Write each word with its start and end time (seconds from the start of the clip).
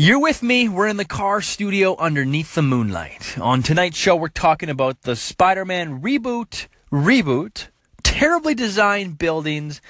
You're 0.00 0.20
with 0.20 0.44
me. 0.44 0.68
We're 0.68 0.86
in 0.86 0.96
the 0.96 1.04
car 1.04 1.42
studio 1.42 1.96
underneath 1.96 2.54
the 2.54 2.62
moonlight. 2.62 3.36
On 3.36 3.64
tonight's 3.64 3.96
show, 3.96 4.14
we're 4.14 4.28
talking 4.28 4.70
about 4.70 5.02
the 5.02 5.16
Spider 5.16 5.64
Man 5.64 6.00
reboot, 6.00 6.68
reboot, 6.92 7.66
terribly 8.04 8.54
designed 8.54 9.18
buildings, 9.18 9.80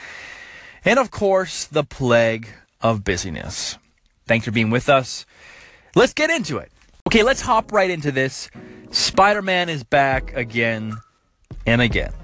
and 0.82 0.98
of 0.98 1.10
course, 1.10 1.66
the 1.66 1.84
plague 1.84 2.48
of 2.80 3.04
busyness. 3.04 3.76
Thanks 4.26 4.46
for 4.46 4.50
being 4.50 4.70
with 4.70 4.88
us. 4.88 5.26
Let's 5.94 6.14
get 6.14 6.30
into 6.30 6.56
it. 6.56 6.72
Okay, 7.06 7.22
let's 7.22 7.42
hop 7.42 7.70
right 7.70 7.90
into 7.90 8.10
this. 8.10 8.48
Spider 8.90 9.42
Man 9.42 9.68
is 9.68 9.84
back 9.84 10.34
again 10.34 10.94
and 11.66 11.82
again. 11.82 12.14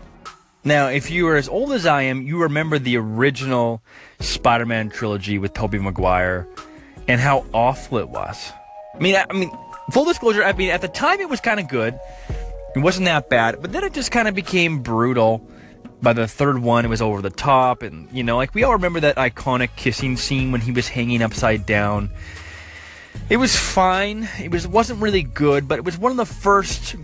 Now, 0.64 0.88
if 0.88 1.10
you 1.10 1.28
are 1.28 1.36
as 1.36 1.50
old 1.50 1.70
as 1.72 1.84
I 1.84 2.00
am, 2.04 2.22
you 2.22 2.40
remember 2.40 2.78
the 2.78 2.96
original 2.96 3.82
Spider 4.20 4.64
Man 4.64 4.88
trilogy 4.88 5.36
with 5.36 5.52
Tobey 5.52 5.78
Maguire 5.78 6.48
and 7.08 7.20
how 7.20 7.44
awful 7.52 7.98
it 7.98 8.08
was. 8.08 8.52
I 8.94 8.98
mean, 8.98 9.16
I, 9.16 9.26
I 9.28 9.32
mean, 9.32 9.50
full 9.90 10.04
disclosure, 10.04 10.44
I 10.44 10.52
mean, 10.52 10.70
at 10.70 10.80
the 10.80 10.88
time 10.88 11.20
it 11.20 11.28
was 11.28 11.40
kind 11.40 11.60
of 11.60 11.68
good. 11.68 11.98
It 12.74 12.80
wasn't 12.80 13.06
that 13.06 13.28
bad, 13.28 13.60
but 13.60 13.72
then 13.72 13.84
it 13.84 13.92
just 13.92 14.10
kind 14.10 14.28
of 14.28 14.34
became 14.34 14.82
brutal. 14.82 15.46
By 16.02 16.12
the 16.12 16.28
third 16.28 16.58
one, 16.58 16.84
it 16.84 16.88
was 16.88 17.00
over 17.00 17.22
the 17.22 17.30
top, 17.30 17.82
and 17.82 18.10
you 18.12 18.22
know, 18.22 18.36
like 18.36 18.54
we 18.54 18.62
all 18.62 18.72
remember 18.72 19.00
that 19.00 19.16
iconic 19.16 19.70
kissing 19.76 20.16
scene 20.16 20.52
when 20.52 20.60
he 20.60 20.70
was 20.70 20.88
hanging 20.88 21.22
upside 21.22 21.64
down. 21.64 22.10
It 23.30 23.38
was 23.38 23.56
fine. 23.56 24.28
It 24.42 24.50
was 24.50 24.66
wasn't 24.66 25.00
really 25.00 25.22
good, 25.22 25.66
but 25.66 25.78
it 25.78 25.84
was 25.84 25.96
one 25.96 26.10
of 26.10 26.18
the 26.18 26.26
first 26.26 26.96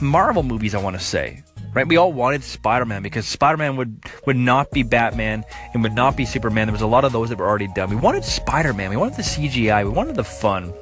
Marvel 0.00 0.44
movies 0.44 0.74
I 0.74 0.78
want 0.80 0.96
to 0.96 1.04
say 1.04 1.42
right? 1.74 1.86
We 1.86 1.96
all 1.96 2.12
wanted 2.12 2.42
Spider-Man 2.42 3.02
because 3.02 3.26
Spider-Man 3.26 3.76
would 3.76 4.02
would 4.26 4.36
not 4.36 4.70
be 4.70 4.82
Batman 4.82 5.44
and 5.72 5.82
would 5.82 5.94
not 5.94 6.16
be 6.16 6.24
Superman. 6.24 6.68
There 6.68 6.72
was 6.72 6.82
a 6.82 6.86
lot 6.86 7.04
of 7.04 7.12
those 7.12 7.28
that 7.28 7.38
were 7.38 7.46
already 7.46 7.68
done. 7.68 7.90
We 7.90 7.96
wanted 7.96 8.24
Spider-Man. 8.24 8.90
We 8.90 8.96
wanted 8.96 9.16
the 9.16 9.22
CGI. 9.22 9.84
We 9.84 9.90
wanted 9.90 10.16
the 10.16 10.24
fun. 10.24 10.72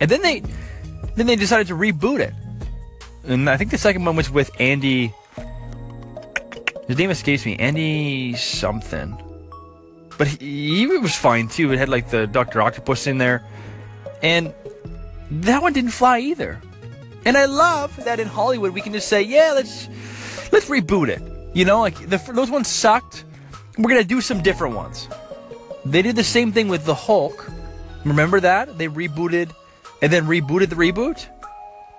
And 0.00 0.10
then 0.10 0.22
they 0.22 0.42
then 1.14 1.26
they 1.26 1.36
decided 1.36 1.66
to 1.68 1.74
reboot 1.74 2.20
it. 2.20 2.34
And 3.24 3.50
I 3.50 3.56
think 3.56 3.70
the 3.70 3.78
second 3.78 4.04
one 4.04 4.16
was 4.16 4.30
with 4.30 4.50
Andy. 4.60 5.12
His 6.86 6.98
name 6.98 7.10
escapes 7.10 7.44
me. 7.44 7.56
Andy 7.56 8.34
something. 8.34 9.22
But 10.18 10.28
he, 10.28 10.78
he 10.78 10.86
was 10.86 11.14
fine 11.14 11.48
too. 11.48 11.72
It 11.72 11.78
had 11.78 11.88
like 11.88 12.10
the 12.10 12.26
Doctor 12.26 12.62
Octopus 12.62 13.06
in 13.06 13.18
there, 13.18 13.44
and 14.22 14.54
that 15.30 15.60
one 15.60 15.72
didn't 15.72 15.90
fly 15.90 16.20
either. 16.20 16.60
And 17.26 17.36
I 17.36 17.46
love 17.46 18.04
that 18.04 18.20
in 18.20 18.28
Hollywood 18.28 18.72
we 18.72 18.80
can 18.80 18.92
just 18.92 19.08
say, 19.08 19.20
yeah, 19.20 19.50
let's 19.52 19.88
let's 20.52 20.68
reboot 20.68 21.08
it. 21.08 21.20
You 21.54 21.64
know, 21.64 21.80
like 21.80 21.98
the, 22.08 22.18
those 22.32 22.52
ones 22.52 22.68
sucked. 22.68 23.24
We're 23.76 23.90
gonna 23.90 24.04
do 24.04 24.20
some 24.20 24.42
different 24.42 24.76
ones. 24.76 25.08
They 25.84 26.02
did 26.02 26.14
the 26.14 26.24
same 26.24 26.52
thing 26.52 26.68
with 26.68 26.84
the 26.84 26.94
Hulk. 26.94 27.50
Remember 28.04 28.38
that 28.38 28.78
they 28.78 28.86
rebooted 28.86 29.52
and 30.00 30.12
then 30.12 30.26
rebooted 30.26 30.68
the 30.68 30.76
reboot, 30.76 31.26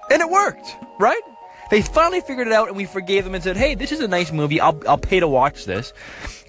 and 0.10 0.22
it 0.22 0.30
worked, 0.30 0.78
right? 0.98 1.22
They 1.70 1.82
finally 1.82 2.22
figured 2.22 2.48
it 2.48 2.54
out, 2.54 2.70
and 2.70 2.78
we 2.78 2.86
forgave 2.86 3.26
them 3.26 3.36
and 3.36 3.44
said, 3.44 3.58
"Hey, 3.58 3.76
this 3.76 3.92
is 3.92 4.00
a 4.00 4.08
nice 4.08 4.32
movie. 4.32 4.62
I'll 4.62 4.82
I'll 4.88 4.98
pay 4.98 5.20
to 5.20 5.28
watch 5.28 5.66
this." 5.66 5.92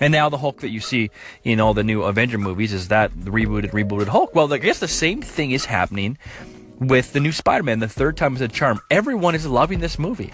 And 0.00 0.12
now 0.12 0.28
the 0.28 0.38
Hulk 0.38 0.60
that 0.60 0.70
you 0.70 0.78
see 0.78 1.10
in 1.42 1.58
all 1.58 1.74
the 1.74 1.82
new 1.82 2.04
Avenger 2.04 2.38
movies 2.38 2.72
is 2.72 2.86
that 2.88 3.10
the 3.24 3.32
rebooted, 3.32 3.72
rebooted 3.72 4.06
Hulk. 4.06 4.36
Well, 4.36 4.52
I 4.52 4.58
guess 4.58 4.78
the 4.78 4.86
same 4.86 5.20
thing 5.20 5.50
is 5.50 5.64
happening 5.64 6.16
with 6.78 7.12
the 7.12 7.20
new 7.20 7.32
Spider-Man, 7.32 7.80
the 7.80 7.88
third 7.88 8.16
time 8.16 8.34
is 8.36 8.40
a 8.40 8.48
charm. 8.48 8.80
Everyone 8.90 9.34
is 9.34 9.46
loving 9.46 9.80
this 9.80 9.98
movie. 9.98 10.32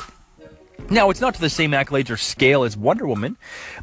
Now, 0.91 1.09
it's 1.09 1.21
not 1.21 1.35
to 1.35 1.41
the 1.41 1.49
same 1.49 1.71
accolades 1.71 2.11
or 2.11 2.17
scale 2.17 2.65
as 2.65 2.77
Wonder 2.77 3.07
Woman, 3.07 3.39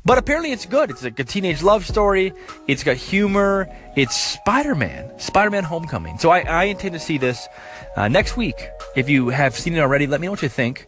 but 0.06 0.18
apparently 0.18 0.52
it's 0.52 0.66
good. 0.66 0.92
It's 0.92 1.04
like 1.04 1.18
a 1.18 1.24
teenage 1.24 1.64
love 1.64 1.86
story. 1.86 2.34
It's 2.68 2.84
got 2.84 2.98
humor. 2.98 3.68
It's 3.96 4.16
Spider-Man, 4.16 5.20
Spider-Man 5.20 5.64
Homecoming. 5.64 6.20
So 6.20 6.30
I, 6.30 6.42
I 6.42 6.64
intend 6.66 6.94
to 6.94 7.00
see 7.00 7.18
this 7.18 7.48
uh, 7.96 8.08
next 8.08 8.38
week. 8.38 8.68
If 8.96 9.10
you 9.10 9.30
have 9.30 9.56
seen 9.56 9.74
it 9.74 9.80
already, 9.80 10.06
let 10.06 10.22
me 10.22 10.28
know 10.28 10.32
what 10.32 10.44
you 10.44 10.50
think, 10.50 10.86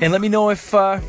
and 0.00 0.12
let 0.12 0.20
me 0.20 0.28
know 0.28 0.50
if 0.50 0.74
uh, 0.74 1.00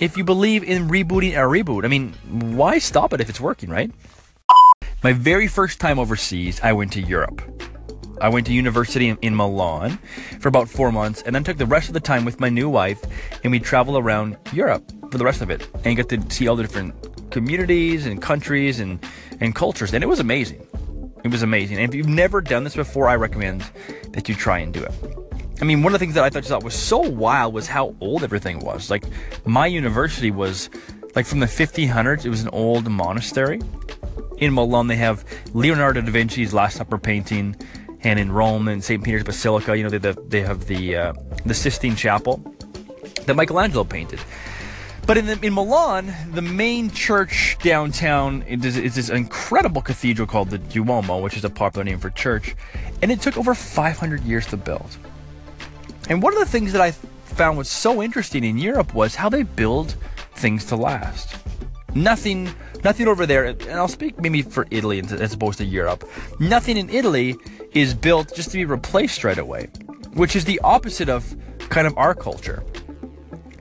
if 0.00 0.16
you 0.16 0.24
believe 0.24 0.64
in 0.64 0.88
rebooting 0.88 1.32
a 1.32 1.46
reboot. 1.46 1.84
I 1.84 1.88
mean, 1.88 2.14
why 2.56 2.78
stop 2.78 3.12
it 3.12 3.20
if 3.20 3.28
it's 3.28 3.40
working, 3.40 3.68
right? 3.68 3.92
My 5.04 5.12
very 5.12 5.46
first 5.46 5.78
time 5.78 5.98
overseas, 5.98 6.58
I 6.62 6.72
went 6.72 6.92
to 6.94 7.00
Europe. 7.00 7.42
I 8.22 8.28
went 8.28 8.46
to 8.46 8.52
university 8.52 9.08
in, 9.20 9.34
Milan 9.34 9.98
for 10.38 10.48
about 10.48 10.68
four 10.68 10.92
months, 10.92 11.22
and 11.22 11.34
then 11.34 11.42
took 11.42 11.58
the 11.58 11.66
rest 11.66 11.88
of 11.88 11.94
the 11.94 12.00
time 12.00 12.24
with 12.24 12.38
my 12.38 12.48
new 12.48 12.68
wife, 12.68 13.02
and 13.42 13.50
we 13.50 13.58
traveled 13.58 13.96
around 13.96 14.36
Europe 14.52 14.90
for 15.10 15.18
the 15.18 15.24
rest 15.24 15.42
of 15.42 15.50
it, 15.50 15.68
and 15.84 15.96
got 15.96 16.08
to 16.08 16.30
see 16.30 16.46
all 16.46 16.54
the 16.54 16.62
different 16.62 16.94
communities 17.32 18.06
and 18.06 18.22
countries 18.22 18.78
and 18.78 19.04
and 19.40 19.56
cultures, 19.56 19.92
and 19.92 20.04
it 20.04 20.06
was 20.06 20.20
amazing. 20.20 20.64
It 21.24 21.32
was 21.32 21.42
amazing. 21.42 21.78
And 21.78 21.88
if 21.88 21.96
you've 21.96 22.08
never 22.08 22.40
done 22.40 22.62
this 22.62 22.76
before, 22.76 23.08
I 23.08 23.16
recommend 23.16 23.62
that 24.10 24.28
you 24.28 24.36
try 24.36 24.58
and 24.58 24.72
do 24.72 24.84
it. 24.84 24.92
I 25.60 25.64
mean, 25.64 25.82
one 25.82 25.92
of 25.92 25.98
the 25.98 26.04
things 26.04 26.14
that 26.14 26.24
I 26.24 26.30
thought 26.30 26.62
was 26.62 26.74
so 26.74 26.98
wild 26.98 27.54
was 27.54 27.66
how 27.66 27.96
old 28.00 28.22
everything 28.22 28.60
was. 28.60 28.88
Like 28.88 29.04
my 29.44 29.66
university 29.66 30.30
was 30.30 30.70
like 31.16 31.26
from 31.26 31.40
the 31.40 31.46
1500s. 31.46 32.24
It 32.24 32.30
was 32.30 32.42
an 32.42 32.50
old 32.50 32.88
monastery. 32.88 33.60
In 34.38 34.54
Milan, 34.54 34.86
they 34.86 34.96
have 34.96 35.24
Leonardo 35.54 36.00
da 36.00 36.10
Vinci's 36.10 36.52
Last 36.52 36.76
Supper 36.76 36.98
painting 36.98 37.56
and 38.04 38.18
in 38.18 38.32
Rome 38.32 38.68
and 38.68 38.82
St. 38.82 39.02
Peter's 39.02 39.24
Basilica, 39.24 39.76
you 39.76 39.84
know, 39.84 39.90
they, 39.90 40.12
they 40.28 40.40
have 40.42 40.66
the 40.66 40.96
uh, 40.96 41.12
the 41.46 41.54
Sistine 41.54 41.96
Chapel 41.96 42.38
that 43.26 43.34
Michelangelo 43.34 43.84
painted. 43.84 44.20
But 45.04 45.18
in, 45.18 45.26
the, 45.26 45.38
in 45.44 45.52
Milan, 45.52 46.14
the 46.32 46.42
main 46.42 46.88
church 46.90 47.56
downtown 47.60 48.42
is, 48.42 48.76
is 48.76 48.94
this 48.94 49.10
incredible 49.10 49.82
cathedral 49.82 50.28
called 50.28 50.50
the 50.50 50.58
Duomo, 50.58 51.18
which 51.18 51.36
is 51.36 51.44
a 51.44 51.50
popular 51.50 51.84
name 51.84 51.98
for 51.98 52.10
church, 52.10 52.54
and 53.02 53.10
it 53.10 53.20
took 53.20 53.36
over 53.36 53.52
500 53.52 54.22
years 54.22 54.46
to 54.46 54.56
build. 54.56 54.96
And 56.08 56.22
one 56.22 56.32
of 56.32 56.38
the 56.38 56.46
things 56.46 56.72
that 56.72 56.80
I 56.80 56.92
found 56.92 57.58
was 57.58 57.68
so 57.68 58.00
interesting 58.00 58.44
in 58.44 58.58
Europe 58.58 58.94
was 58.94 59.16
how 59.16 59.28
they 59.28 59.42
build 59.42 59.96
things 60.34 60.66
to 60.66 60.76
last. 60.76 61.36
Nothing, 61.94 62.54
nothing 62.84 63.08
over 63.08 63.26
there, 63.26 63.44
and 63.44 63.70
I'll 63.72 63.88
speak 63.88 64.20
maybe 64.20 64.42
for 64.42 64.68
Italy 64.70 65.00
as 65.00 65.32
opposed 65.32 65.58
to 65.58 65.64
Europe. 65.64 66.08
Nothing 66.38 66.76
in 66.76 66.88
Italy 66.90 67.36
is 67.74 67.94
built 67.94 68.34
just 68.34 68.50
to 68.50 68.58
be 68.58 68.64
replaced 68.64 69.24
right 69.24 69.38
away, 69.38 69.68
which 70.14 70.36
is 70.36 70.44
the 70.44 70.60
opposite 70.60 71.08
of 71.08 71.34
kind 71.68 71.86
of 71.86 71.96
our 71.96 72.14
culture 72.14 72.62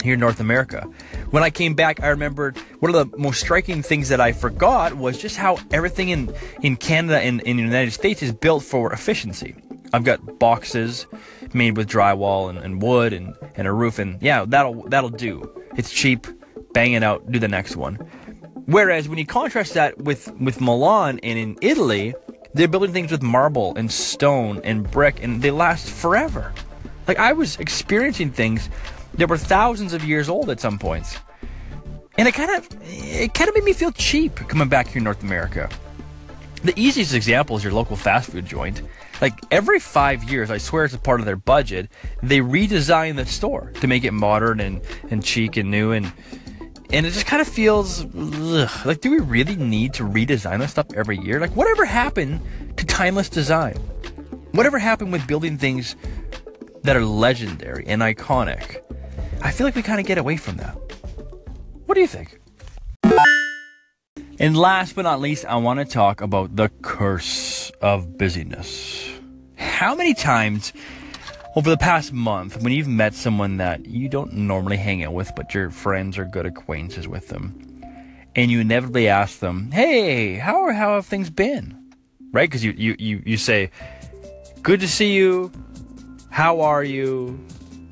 here 0.04 0.16
in 0.16 0.20
North 0.20 0.40
America. 0.40 0.90
When 1.30 1.44
I 1.44 1.50
came 1.50 1.76
back, 1.76 2.02
I 2.02 2.08
remembered 2.08 2.58
one 2.80 2.94
of 2.94 3.12
the 3.12 3.18
most 3.18 3.40
striking 3.40 3.84
things 3.84 4.10
that 4.10 4.20
I 4.20 4.32
forgot 4.32 4.96
was 4.96 5.18
just 5.18 5.38
how 5.38 5.60
everything 5.72 6.10
in, 6.10 6.34
in 6.62 6.76
Canada 6.76 7.20
and 7.20 7.42
in 7.42 7.58
the 7.58 7.64
United 7.64 7.92
States 7.92 8.22
is 8.22 8.34
built 8.34 8.64
for 8.64 8.92
efficiency. 8.92 9.56
I've 9.94 10.04
got 10.04 10.40
boxes 10.40 11.06
made 11.54 11.78
with 11.78 11.90
drywall 11.90 12.50
and, 12.50 12.58
and 12.60 12.82
wood 12.82 13.14
and, 13.14 13.36
and 13.56 13.68
a 13.68 13.74
roof, 13.74 14.00
and 14.00 14.22
yeah, 14.22 14.46
that'll 14.48 14.84
that'll 14.88 15.10
do. 15.10 15.50
It's 15.76 15.92
cheap. 15.92 16.28
Bang 16.74 16.94
it 16.94 17.04
out. 17.04 17.30
Do 17.30 17.40
the 17.40 17.50
next 17.50 17.76
one. 17.76 17.96
Whereas 18.66 19.10
when 19.10 19.18
you 19.18 19.26
contrast 19.26 19.74
that 19.74 19.98
with 19.98 20.32
with 20.40 20.62
Milan 20.62 21.20
and 21.24 21.38
in 21.38 21.58
Italy, 21.62 22.14
they're 22.54 22.68
building 22.68 22.94
things 22.94 23.12
with 23.12 23.22
marble 23.22 23.76
and 23.76 23.92
stone 23.92 24.62
and 24.64 24.90
brick, 24.90 25.24
and 25.24 25.42
they 25.42 25.52
last 25.52 25.90
forever. 25.90 26.54
Like 27.08 27.20
I 27.20 27.34
was 27.34 27.58
experiencing 27.60 28.32
things 28.32 28.70
that 29.16 29.30
were 29.30 29.38
thousands 29.38 29.94
of 29.94 30.04
years 30.04 30.30
old 30.30 30.50
at 30.50 30.60
some 30.60 30.78
points, 30.80 31.18
and 32.18 32.28
it 32.28 32.34
kind 32.34 32.52
of 32.52 32.68
it 32.84 33.34
kind 33.34 33.48
of 33.50 33.56
made 33.56 33.64
me 33.64 33.74
feel 33.74 33.92
cheap 33.92 34.36
coming 34.36 34.70
back 34.70 34.88
here 34.88 34.98
in 34.98 35.04
North 35.04 35.24
America. 35.24 35.70
The 36.64 36.80
easiest 36.80 37.16
example 37.16 37.58
is 37.58 37.64
your 37.64 37.74
local 37.74 37.96
fast 37.96 38.30
food 38.32 38.46
joint. 38.46 38.84
Like 39.20 39.34
every 39.52 39.80
five 39.80 40.24
years, 40.24 40.52
I 40.52 40.58
swear 40.58 40.86
it's 40.86 40.94
a 40.94 41.00
part 41.00 41.20
of 41.20 41.26
their 41.26 41.36
budget, 41.36 41.90
they 42.24 42.40
redesign 42.40 43.16
the 43.16 43.26
store 43.26 43.72
to 43.80 43.88
make 43.88 44.04
it 44.04 44.12
modern 44.12 44.60
and, 44.60 44.82
and 45.10 45.26
chic 45.26 45.58
and 45.58 45.70
new 45.70 45.92
and 45.92 46.12
and 46.94 47.06
it 47.06 47.12
just 47.12 47.26
kind 47.26 47.42
of 47.42 47.48
feels 47.48 48.06
ugh, 48.06 48.86
like 48.86 49.02
do 49.02 49.12
we 49.12 49.20
really 49.20 49.56
need 49.56 49.94
to 49.94 50.04
redesign 50.04 50.60
this 50.60 50.72
stuff 50.72 50.88
every 50.96 51.18
year? 51.18 51.40
Like 51.40 51.56
whatever 51.56 51.86
happened 51.86 52.42
to 52.78 52.86
timeless 52.86 53.30
design? 53.30 53.76
Whatever 54.52 54.78
happened 54.80 55.12
with 55.12 55.26
building 55.28 55.58
things 55.58 55.96
that 56.84 56.96
are 56.96 57.06
legendary 57.06 57.86
and 57.88 58.02
iconic? 58.02 58.82
I 59.42 59.52
feel 59.52 59.66
like 59.66 59.76
we 59.76 59.82
kind 59.82 60.00
of 60.00 60.06
get 60.06 60.18
away 60.18 60.38
from 60.38 60.58
that. 60.58 60.76
What 61.86 61.96
do 61.96 62.02
you 62.02 62.08
think? 62.08 62.40
And 64.40 64.58
last 64.58 64.96
but 64.96 65.04
not 65.04 65.22
least 65.22 65.46
i 65.46 65.56
want 65.56 65.80
to 65.80 65.86
talk 65.86 66.20
about 66.20 66.56
the 66.56 66.70
curse 66.82 67.72
of 67.82 68.18
busyness. 68.18 69.08
How 69.56 69.96
many 69.96 70.14
times 70.14 70.74
over 71.56 71.70
the 71.70 71.78
past 71.78 72.14
month, 72.14 72.62
when 72.62 72.72
you've 72.72 72.88
met 72.88 73.14
someone 73.14 73.58
that 73.58 73.86
you 73.86 74.08
don't 74.08 74.34
normally 74.34 74.78
hang 74.78 75.04
out 75.04 75.14
with, 75.14 75.32
but 75.36 75.54
your 75.54 75.70
friends 75.70 76.18
are 76.18 76.26
good 76.26 76.46
acquaintances 76.46 77.08
with 77.08 77.28
them, 77.28 77.84
and 78.36 78.50
you 78.50 78.62
inevitably 78.62 79.08
ask 79.08 79.40
them, 79.40 79.72
"Hey, 79.72 80.36
how 80.36 80.64
are 80.64 80.74
how 80.74 80.96
have 80.96 81.06
things 81.06 81.30
been?" 81.30 81.78
Right? 82.32 82.50
Because 82.50 82.64
you, 82.64 82.72
you 82.78 82.96
you 82.98 83.22
you 83.26 83.38
say, 83.38 83.72
"Good 84.62 84.80
to 84.80 84.88
see 84.88 85.14
you. 85.14 85.52
How 86.30 86.62
are 86.62 86.84
you?" 86.84 87.40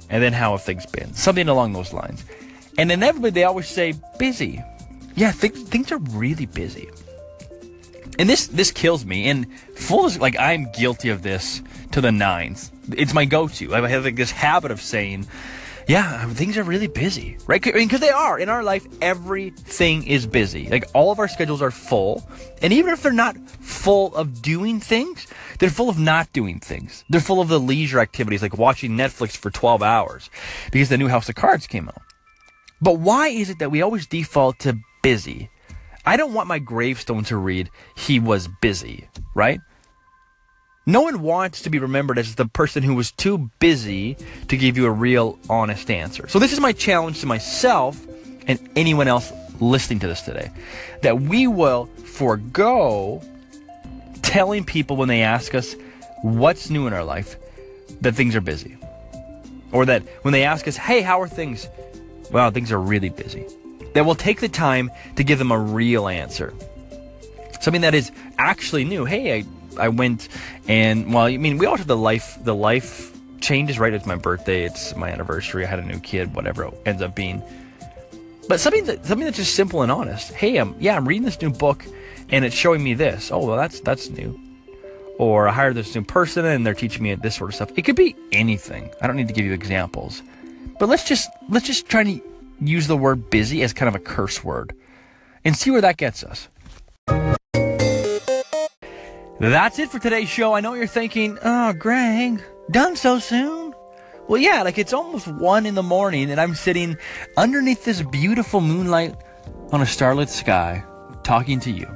And 0.09 0.23
then, 0.23 0.31
"How 0.31 0.51
have 0.51 0.63
things 0.63 0.85
been?" 0.85 1.13
Something 1.13 1.49
along 1.49 1.73
those 1.73 1.91
lines. 1.91 2.23
And 2.77 2.91
inevitably, 2.91 3.31
they 3.31 3.43
always 3.43 3.67
say, 3.67 3.93
"Busy." 4.17 4.63
Yeah, 5.15 5.33
th- 5.33 5.51
things 5.51 5.91
are 5.91 5.97
really 5.97 6.45
busy. 6.45 6.89
And 8.19 8.29
this 8.29 8.47
this 8.47 8.69
kills 8.69 9.05
me. 9.05 9.29
And 9.29 9.47
full 9.75 10.05
is 10.05 10.19
like 10.19 10.37
I'm 10.37 10.69
guilty 10.73 11.09
of 11.09 11.23
this 11.23 11.63
to 11.93 12.01
the 12.01 12.11
nines. 12.11 12.71
It's 12.91 13.13
my 13.13 13.25
go-to. 13.25 13.73
I 13.73 13.87
have 13.87 14.03
like 14.03 14.17
this 14.17 14.31
habit 14.31 14.71
of 14.71 14.81
saying, 14.81 15.25
"Yeah, 15.87 16.25
things 16.33 16.57
are 16.57 16.63
really 16.63 16.87
busy," 16.87 17.37
right? 17.47 17.61
Because 17.61 17.75
I 17.75 17.85
mean, 17.85 17.87
they 17.87 18.09
are 18.09 18.37
in 18.37 18.49
our 18.49 18.61
life. 18.61 18.85
Everything 19.01 20.05
is 20.05 20.27
busy. 20.27 20.67
Like 20.67 20.85
all 20.93 21.11
of 21.13 21.19
our 21.19 21.29
schedules 21.29 21.61
are 21.61 21.71
full, 21.71 22.29
and 22.61 22.73
even 22.73 22.91
if 22.91 23.01
they're 23.01 23.13
not 23.13 23.37
full 23.61 24.13
of 24.15 24.41
doing 24.41 24.81
things, 24.81 25.25
they're 25.59 25.69
full 25.69 25.89
of 25.89 25.97
not 25.97 26.33
doing 26.33 26.59
things. 26.59 27.05
They're 27.09 27.21
full 27.21 27.39
of 27.39 27.47
the 27.47 27.59
leisure 27.59 28.01
activities, 28.01 28.41
like 28.41 28.57
watching 28.57 28.97
Netflix 28.97 29.37
for 29.37 29.49
12 29.49 29.81
hours 29.81 30.29
because 30.73 30.89
the 30.89 30.97
new 30.97 31.07
House 31.07 31.29
of 31.29 31.35
Cards 31.35 31.67
came 31.67 31.87
out. 31.87 32.01
But 32.81 32.99
why 32.99 33.29
is 33.29 33.49
it 33.49 33.59
that 33.59 33.71
we 33.71 33.81
always 33.81 34.07
default 34.07 34.59
to 34.59 34.77
busy? 35.01 35.49
I 36.05 36.17
don't 36.17 36.33
want 36.33 36.47
my 36.47 36.59
gravestone 36.59 37.23
to 37.25 37.37
read, 37.37 37.69
he 37.95 38.19
was 38.19 38.47
busy, 38.61 39.07
right? 39.35 39.59
No 40.85 41.01
one 41.01 41.21
wants 41.21 41.61
to 41.63 41.69
be 41.69 41.77
remembered 41.77 42.17
as 42.17 42.35
the 42.35 42.47
person 42.47 42.81
who 42.81 42.95
was 42.95 43.11
too 43.11 43.51
busy 43.59 44.17
to 44.47 44.57
give 44.57 44.77
you 44.77 44.85
a 44.87 44.91
real, 44.91 45.37
honest 45.49 45.91
answer. 45.91 46.27
So, 46.27 46.39
this 46.39 46.51
is 46.51 46.59
my 46.59 46.71
challenge 46.71 47.19
to 47.19 47.27
myself 47.27 47.99
and 48.47 48.59
anyone 48.75 49.07
else 49.07 49.31
listening 49.59 49.99
to 49.99 50.07
this 50.07 50.21
today 50.21 50.51
that 51.01 51.21
we 51.21 51.45
will 51.45 51.85
forego 51.85 53.21
telling 54.21 54.63
people 54.63 54.95
when 54.95 55.07
they 55.07 55.21
ask 55.21 55.53
us 55.53 55.75
what's 56.21 56.69
new 56.69 56.87
in 56.87 56.93
our 56.93 57.03
life 57.03 57.35
that 58.01 58.15
things 58.15 58.35
are 58.35 58.41
busy. 58.41 58.77
Or 59.71 59.85
that 59.85 60.03
when 60.23 60.31
they 60.31 60.43
ask 60.43 60.67
us, 60.67 60.75
hey, 60.75 61.01
how 61.01 61.21
are 61.21 61.27
things? 61.27 61.67
Well, 62.31 62.49
things 62.51 62.71
are 62.71 62.79
really 62.79 63.09
busy. 63.09 63.45
That 63.93 64.05
we'll 64.05 64.15
take 64.15 64.39
the 64.39 64.49
time 64.49 64.91
to 65.15 65.23
give 65.23 65.39
them 65.39 65.51
a 65.51 65.59
real 65.59 66.07
answer. 66.07 66.53
Something 67.61 67.81
that 67.81 67.93
is 67.93 68.11
actually 68.37 68.85
new. 68.85 69.05
Hey, 69.05 69.39
I 69.39 69.45
I 69.77 69.89
went 69.89 70.27
and 70.67 71.13
well, 71.13 71.25
I 71.25 71.37
mean, 71.37 71.57
we 71.57 71.65
all 71.65 71.77
have 71.77 71.87
the 71.87 71.97
life 71.97 72.37
the 72.43 72.55
life 72.55 73.11
changes, 73.41 73.79
right? 73.79 73.93
It's 73.93 74.05
my 74.05 74.15
birthday, 74.15 74.63
it's 74.63 74.95
my 74.95 75.09
anniversary, 75.09 75.65
I 75.65 75.69
had 75.69 75.79
a 75.79 75.85
new 75.85 75.99
kid, 75.99 76.35
whatever 76.35 76.65
it 76.65 76.73
ends 76.85 77.01
up 77.01 77.15
being. 77.15 77.41
But 78.47 78.59
something 78.59 78.85
that 78.85 79.05
something 79.05 79.25
that's 79.25 79.37
just 79.37 79.55
simple 79.55 79.81
and 79.81 79.91
honest. 79.91 80.33
Hey, 80.33 80.57
I'm 80.57 80.75
yeah, 80.79 80.95
I'm 80.95 81.07
reading 81.07 81.23
this 81.23 81.41
new 81.41 81.51
book 81.51 81.85
and 82.29 82.45
it's 82.45 82.55
showing 82.55 82.83
me 82.83 82.93
this. 82.93 83.31
Oh, 83.31 83.45
well, 83.45 83.57
that's 83.57 83.79
that's 83.81 84.09
new. 84.09 84.39
Or 85.17 85.47
I 85.47 85.51
hired 85.51 85.75
this 85.75 85.93
new 85.93 86.03
person 86.03 86.45
and 86.45 86.65
they're 86.65 86.73
teaching 86.73 87.03
me 87.03 87.13
this 87.15 87.35
sort 87.35 87.49
of 87.49 87.55
stuff. 87.55 87.71
It 87.77 87.83
could 87.83 87.95
be 87.95 88.15
anything. 88.31 88.89
I 89.01 89.07
don't 89.07 89.17
need 89.17 89.27
to 89.27 89.33
give 89.33 89.45
you 89.45 89.53
examples. 89.53 90.21
But 90.79 90.89
let's 90.89 91.03
just 91.03 91.29
let's 91.49 91.67
just 91.67 91.87
try 91.87 92.03
to 92.03 92.21
use 92.61 92.87
the 92.87 92.97
word 92.97 93.29
busy 93.29 93.61
as 93.63 93.73
kind 93.73 93.87
of 93.87 93.95
a 93.95 94.03
curse 94.03 94.43
word 94.43 94.73
and 95.43 95.55
see 95.55 95.71
where 95.71 95.81
that 95.81 95.97
gets 95.97 96.23
us. 96.23 96.47
That's 99.39 99.79
it 99.79 99.89
for 99.89 99.99
today's 99.99 100.27
show. 100.27 100.53
I 100.53 100.59
know 100.59 100.73
you're 100.73 100.87
thinking, 100.87 101.37
oh, 101.43 101.71
Greg, 101.73 102.43
done 102.71 102.97
so 102.97 103.19
soon? 103.19 103.73
Well, 104.27 104.41
yeah, 104.41 104.63
like 104.63 104.77
it's 104.77 104.93
almost 104.93 105.27
one 105.27 105.65
in 105.65 105.75
the 105.75 105.83
morning 105.83 106.29
and 106.29 106.39
I'm 106.39 106.55
sitting 106.55 106.97
underneath 107.37 107.85
this 107.85 108.01
beautiful 108.01 108.61
moonlight 108.61 109.15
on 109.71 109.81
a 109.81 109.85
starlit 109.85 110.29
sky 110.29 110.83
talking 111.23 111.59
to 111.61 111.71
you. 111.71 111.87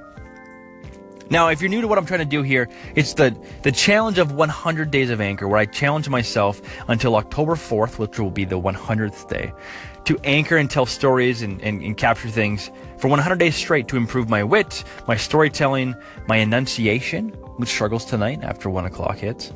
Now, 1.33 1.47
if 1.47 1.61
you're 1.63 1.69
new 1.69 1.81
to 1.81 1.87
what 1.87 1.97
I'm 1.97 2.05
trying 2.05 2.19
to 2.19 2.25
do 2.25 2.43
here, 2.43 2.69
it's 2.93 3.15
the, 3.15 3.35
the 3.63 3.71
challenge 3.71 4.19
of 4.19 4.33
100 4.33 4.91
days 4.91 5.09
of 5.09 5.19
anchor, 5.19 5.47
where 5.47 5.57
I 5.57 5.65
challenge 5.65 6.07
myself 6.07 6.61
until 6.89 7.15
October 7.15 7.55
4th, 7.55 7.97
which 7.97 8.19
will 8.19 8.29
be 8.29 8.45
the 8.45 8.61
100th 8.61 9.27
day, 9.29 9.51
to 10.05 10.19
anchor 10.25 10.57
and 10.57 10.69
tell 10.69 10.85
stories 10.85 11.41
and, 11.41 11.59
and, 11.63 11.81
and 11.81 11.97
capture 11.97 12.29
things 12.29 12.69
for 12.99 13.07
100 13.07 13.39
days 13.39 13.55
straight 13.55 13.87
to 13.87 13.97
improve 13.97 14.29
my 14.29 14.43
wit, 14.43 14.83
my 15.07 15.17
storytelling, 15.17 15.95
my 16.27 16.37
enunciation, 16.37 17.29
which 17.57 17.69
struggles 17.69 18.05
tonight 18.05 18.43
after 18.43 18.69
1 18.69 18.85
o'clock 18.85 19.17
hits. 19.17 19.51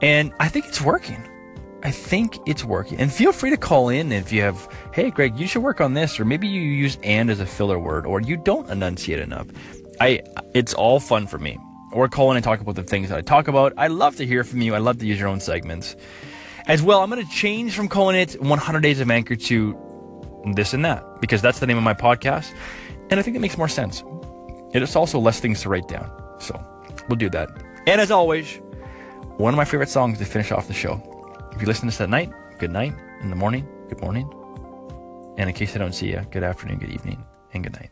And 0.00 0.32
I 0.40 0.48
think 0.48 0.64
it's 0.64 0.80
working. 0.80 1.22
I 1.82 1.90
think 1.90 2.38
it's 2.46 2.64
working. 2.64 2.98
And 2.98 3.12
feel 3.12 3.32
free 3.32 3.50
to 3.50 3.58
call 3.58 3.90
in 3.90 4.10
if 4.10 4.32
you 4.32 4.40
have, 4.40 4.74
hey, 4.94 5.10
Greg, 5.10 5.38
you 5.38 5.46
should 5.46 5.62
work 5.62 5.82
on 5.82 5.92
this, 5.92 6.18
or 6.18 6.24
maybe 6.24 6.48
you 6.48 6.62
use 6.62 6.96
and 7.02 7.28
as 7.28 7.40
a 7.40 7.46
filler 7.46 7.78
word, 7.78 8.06
or 8.06 8.22
you 8.22 8.38
don't 8.38 8.70
enunciate 8.70 9.18
enough. 9.18 9.48
I, 10.00 10.20
it's 10.54 10.74
all 10.74 11.00
fun 11.00 11.26
for 11.26 11.38
me. 11.38 11.58
Or 11.92 12.08
call 12.08 12.30
in 12.30 12.36
and 12.36 12.44
talk 12.44 12.60
about 12.60 12.74
the 12.74 12.82
things 12.82 13.10
that 13.10 13.18
I 13.18 13.20
talk 13.20 13.48
about. 13.48 13.74
I 13.76 13.88
love 13.88 14.16
to 14.16 14.26
hear 14.26 14.44
from 14.44 14.62
you. 14.62 14.74
I 14.74 14.78
love 14.78 14.98
to 14.98 15.06
use 15.06 15.18
your 15.18 15.28
own 15.28 15.40
segments. 15.40 15.94
As 16.66 16.80
well, 16.80 17.02
I'm 17.02 17.10
going 17.10 17.24
to 17.24 17.30
change 17.30 17.74
from 17.74 17.88
calling 17.88 18.16
it 18.16 18.40
100 18.40 18.80
Days 18.80 19.00
of 19.00 19.10
Anchor 19.10 19.36
to 19.36 20.42
this 20.54 20.72
and 20.72 20.84
that 20.84 21.20
because 21.20 21.42
that's 21.42 21.58
the 21.58 21.66
name 21.66 21.76
of 21.76 21.82
my 21.82 21.94
podcast. 21.94 22.52
And 23.10 23.20
I 23.20 23.22
think 23.22 23.36
it 23.36 23.40
makes 23.40 23.58
more 23.58 23.68
sense. 23.68 24.02
It's 24.72 24.96
also 24.96 25.18
less 25.18 25.38
things 25.40 25.60
to 25.62 25.68
write 25.68 25.88
down. 25.88 26.10
So 26.40 26.58
we'll 27.08 27.16
do 27.16 27.28
that. 27.30 27.50
And 27.86 28.00
as 28.00 28.10
always, 28.10 28.60
one 29.36 29.52
of 29.52 29.56
my 29.56 29.64
favorite 29.64 29.90
songs 29.90 30.18
to 30.18 30.24
finish 30.24 30.50
off 30.50 30.68
the 30.68 30.74
show. 30.74 31.00
If 31.52 31.60
you 31.60 31.66
listen 31.66 31.82
to 31.82 31.86
this 31.88 32.00
at 32.00 32.08
night, 32.08 32.32
good 32.58 32.70
night. 32.70 32.94
In 33.22 33.30
the 33.30 33.36
morning, 33.36 33.68
good 33.88 34.00
morning. 34.00 34.30
And 35.36 35.48
in 35.48 35.54
case 35.54 35.74
I 35.74 35.78
don't 35.78 35.94
see 35.94 36.08
you, 36.08 36.24
good 36.30 36.42
afternoon, 36.42 36.78
good 36.78 36.90
evening, 36.90 37.24
and 37.52 37.62
good 37.62 37.72
night. 37.74 37.90